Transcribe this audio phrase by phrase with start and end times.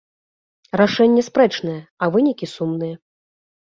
[0.81, 2.95] Рашэнне спрэчнае, а вынікі сумныя.